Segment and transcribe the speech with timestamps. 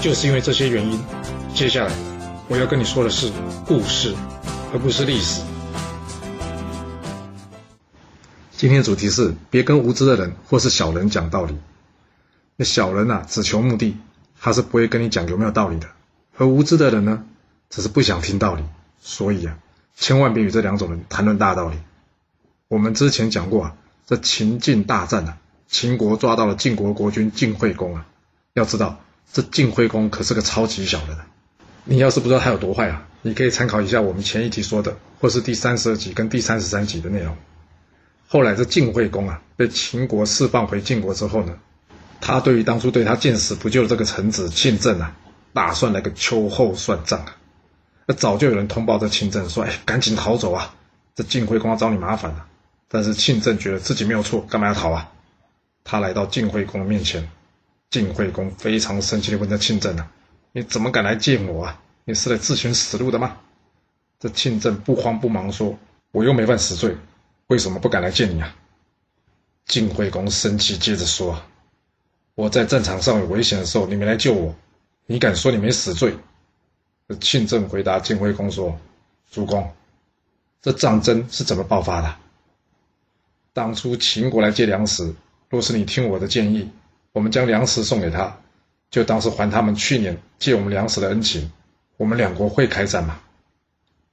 [0.00, 1.00] 就是因为这些原因，
[1.54, 1.92] 接下来
[2.48, 3.32] 我要跟你说的是
[3.66, 4.14] 故事，
[4.72, 5.42] 而不是历史。
[8.52, 11.56] 今天主题是别跟无知的人或是小人讲道理。
[12.54, 13.96] 那小人啊，只求目的，
[14.40, 15.88] 他是不会跟你讲有没有道理的；
[16.36, 17.24] 而无知的人呢，
[17.68, 18.62] 只是不想听道理。
[19.00, 19.58] 所以啊，
[19.96, 21.76] 千万别与这两种人谈论大道理。
[22.68, 23.74] 我们之前讲过啊，
[24.06, 28.06] 这秦晋大战啊，秦国抓到了晋国国君晋惠公啊，
[28.54, 29.00] 要知道。
[29.32, 31.16] 这晋惠公可是个超级小人，
[31.84, 37.36] 你要是不知道他有多坏啊，你可以参考一下我们前一集说的，或是第三十二集跟第三十三集的内容。
[38.26, 41.56] 后来这晋惠公啊，被秦国释放回晋国之后呢，
[42.20, 45.14] 他对于当初对他见死不救的这个臣子庆政啊，
[45.52, 47.36] 打算来个秋后算账啊。
[48.06, 50.74] 那早就有人通报这庆政说，哎，赶紧逃走啊，
[51.14, 52.46] 这晋惠公要找你麻烦了。
[52.88, 55.10] 但是庆政觉得自己没有错，干嘛要逃啊？
[55.84, 57.28] 他来到晋惠公面前。
[57.90, 60.12] 晋惠公非常生气地问：“这庆政啊，
[60.52, 61.80] 你怎么敢来见我啊？
[62.04, 63.38] 你是来自寻死路的吗？”
[64.20, 65.78] 这庆政不慌不忙说
[66.12, 66.94] ：“我又没犯死罪，
[67.46, 68.54] 为什么不敢来见你啊？”
[69.64, 71.40] 晋惠公生气，接着说
[72.36, 74.54] ：“我在战场上有危险的时候，你没来救我，
[75.06, 76.14] 你敢说你没死罪？”
[77.08, 78.78] 这庆政回答晋惠公说
[79.32, 79.72] ：“主公，
[80.60, 82.16] 这战争是怎么爆发的？
[83.54, 85.14] 当初秦国来借粮食，
[85.48, 86.68] 若是你听我的建议。”
[87.18, 88.38] 我们将粮食送给他，
[88.92, 91.50] 就当是还他们去年借我们粮食的恩情。
[91.96, 93.18] 我们两国会开战吗？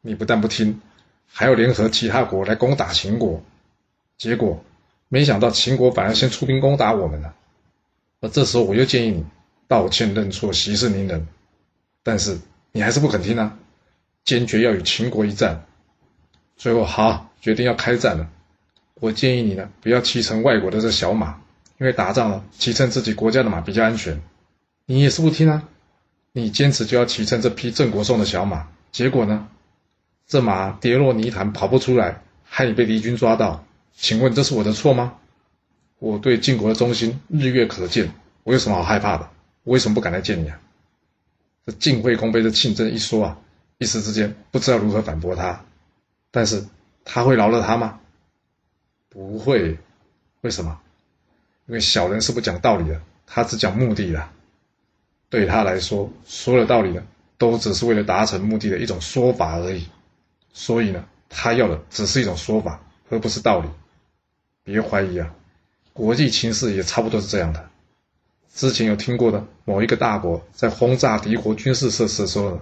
[0.00, 0.80] 你不但不听，
[1.30, 3.42] 还要联合其他国来攻打秦国。
[4.16, 4.64] 结果
[5.10, 7.34] 没想到秦国反而先出兵攻打我们了。
[8.22, 9.26] 而这时候我又建议你
[9.68, 11.28] 道歉认错，息事宁人。
[12.02, 12.38] 但是
[12.72, 13.58] 你还是不肯听啊，
[14.24, 15.66] 坚决要与秦国一战。
[16.56, 18.26] 最后好决定要开战了。
[18.94, 21.42] 我建议你呢，不要骑乘外国的这小马。
[21.78, 24.22] 因为打仗了，骑乘自己国家的马比较安全。
[24.86, 25.68] 你也是不听啊！
[26.32, 29.48] 你坚持就要骑乘这匹郑国送的小马，结果呢？
[30.26, 33.64] 这马跌落泥潭，跑不出来，害你被敌军抓到。
[33.92, 35.18] 请问这是我的错吗？
[35.98, 38.12] 我对晋国的忠心日月可见，
[38.42, 39.28] 我有什么好害怕的？
[39.64, 40.60] 我为什么不敢来见你啊？
[41.66, 43.38] 这晋惠公被这庆政一说啊，
[43.78, 45.64] 一时之间不知道如何反驳他。
[46.30, 46.64] 但是
[47.04, 48.00] 他会饶了他吗？
[49.08, 49.78] 不会。
[50.42, 50.80] 为什么？
[51.66, 54.28] 因为小人是不讲道理的，他只讲目的的。
[55.28, 57.02] 对他来说，所有的道理呢，
[57.36, 59.86] 都只是为了达成目的的一种说法而已。
[60.52, 63.68] 所以呢，他要的只是一种说法，而不是道理。
[64.62, 65.34] 别怀疑啊，
[65.92, 67.68] 国际情势也差不多是这样的。
[68.54, 72.60] 之前有听过的某一个大国在轰炸敌国军事设施的时候呢，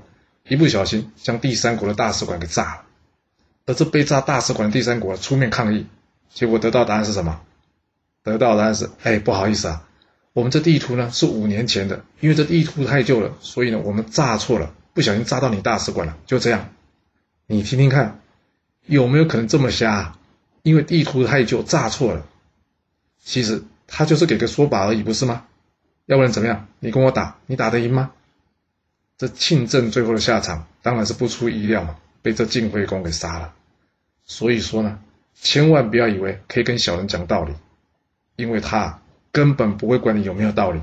[0.48, 2.82] 一不小心将第三国的大使馆给炸了。
[3.66, 5.87] 而这被炸大使馆的第三国出面抗议，
[6.32, 7.41] 结果得到答案是什么？
[8.24, 9.86] 得到的答案是：哎，不好意思啊，
[10.32, 16.16] 我们这地图呢是五年前的，因为这地图太旧了，所以呢我们炸错了，不小心炸到你大使馆了。
[16.26, 16.70] 就这样，
[17.46, 18.20] 你听听看，
[18.86, 20.16] 有没有可能这么瞎？
[20.62, 22.26] 因为地图太旧，炸错了。
[23.22, 25.44] 其实他就是给个说法而已，不是吗？
[26.06, 26.66] 要不然怎么样？
[26.80, 28.10] 你跟我打，你打得赢吗？
[29.18, 33.52] 这庆政最后的下场当然是不出意料嘛，被这晋惠公给杀了。
[34.24, 34.98] 所以说呢，
[35.34, 37.52] 千万不要以为可以跟小人讲道理。
[38.36, 39.00] 因为他
[39.32, 40.80] 根本不会管你有没有道理，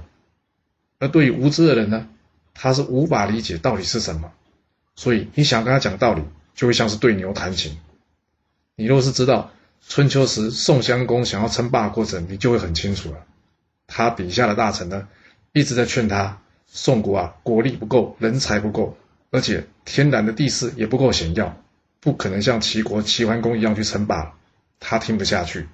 [0.99, 2.07] 而对于无知的人呢，
[2.53, 4.31] 他是无法理解道理是什么，
[4.95, 6.23] 所以你想跟他讲道理，
[6.55, 7.77] 就会像是对牛弹琴。
[8.75, 9.51] 你若是知道
[9.87, 13.17] 春秋时宋襄公想要称霸的过程，你就会很清楚了。
[13.87, 15.07] 他底下的大臣呢，
[15.53, 18.97] 一直在劝他，宋国啊，国力不够，人才不够，
[19.31, 21.57] 而且天然的地势也不够险要，
[21.99, 24.33] 不可能像齐国齐桓公一样去称霸。
[24.79, 25.67] 他听不下去。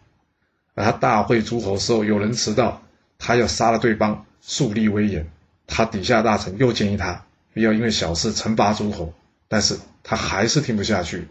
[0.77, 2.83] 而他大会诸侯时候，有人迟到，
[3.17, 5.27] 他要杀了对方，树立威严。
[5.65, 9.11] 他底下大臣又建议他不要因为小事惩罚诸侯，
[9.47, 11.27] 但是他还是听不下去。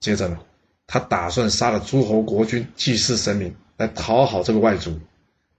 [0.00, 0.38] 接着呢，
[0.86, 4.98] 他打算杀了诸侯国君，祭祀神明，来讨好这个外族。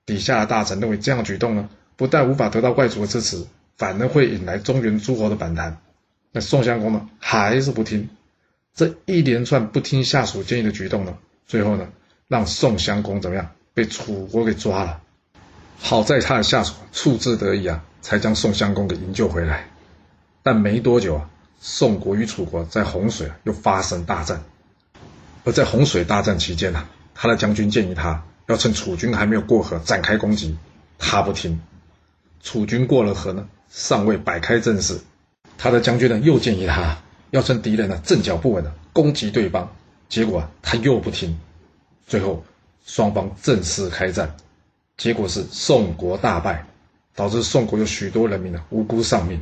[0.07, 3.45] 底下的大臣认为这样举动呢，不但无法得到外族的支持，
[3.77, 5.77] 反而会引来中原诸侯的反弹。
[6.31, 8.09] 那宋襄公呢，还是不听。
[8.73, 11.87] 这一连串不听下属建议的举动呢，最后呢？
[12.33, 14.99] 让宋襄公怎么样被楚国给抓了？
[15.79, 19.69] 好在他的下属处置得宜啊，才将宋襄公给营救回来。
[20.41, 21.29] 但没多久啊，
[21.61, 24.41] 宋国与楚国在洪水又发生大战。
[25.43, 30.57] 而在洪水大战期间呢，他的将军建议他要趁楚军还没有过河展开攻击，
[30.97, 31.61] 他不听。
[32.41, 34.99] 楚军过了河呢，尚未摆开阵势，
[35.59, 36.97] 他的将军呢又建议他
[37.29, 39.71] 要趁敌人呢阵脚不稳呢攻击对方，
[40.09, 41.37] 结果他又不听。
[42.05, 42.43] 最后
[42.85, 44.35] 双方正式开战，
[44.97, 46.65] 结果是宋国大败，
[47.15, 49.39] 导致宋国有许多人民呢无辜丧命，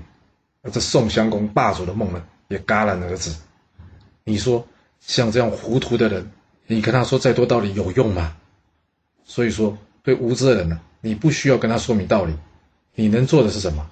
[0.62, 3.34] 而这宋襄公霸主的梦呢也戛然而止。
[4.24, 4.66] 你说？
[5.04, 6.32] 像这样糊涂的人，
[6.68, 8.38] 你跟他说再多道理有用吗？
[9.26, 12.36] 所以说，对无知的人呢，你不需要跟他说明道理，
[12.94, 13.90] 你能做的是什么？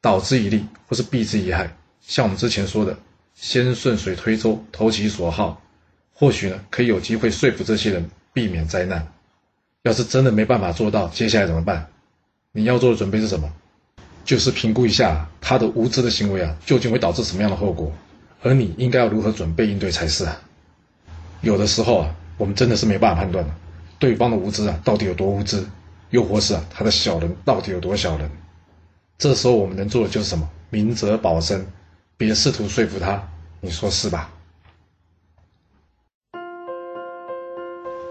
[0.00, 1.76] 导之以利，或是避之以害。
[2.00, 2.96] 像我们之前说的，
[3.34, 5.60] 先顺水推舟，投其所好，
[6.18, 9.06] 或许呢，可以有机会说服这些人避免灾难。
[9.82, 11.86] 要是真的没办法做到，接下来怎么办？
[12.52, 13.52] 你要做的准备是什么？
[14.24, 17.92] 就是评估一下他的无知的行为啊，究竟会导致什么样的后果，
[18.42, 20.40] 而你应该要如何准备应对才是啊。
[21.42, 23.44] 有的时候啊，我们真的是没办法判断
[23.98, 25.64] 对方的无知啊到底有多无知，
[26.10, 28.28] 又或是啊他的小人到底有多小人。
[29.18, 30.48] 这时候我们能做的就是什么？
[30.70, 31.64] 明哲保身，
[32.16, 33.22] 别试图说服他，
[33.60, 34.32] 你说是吧？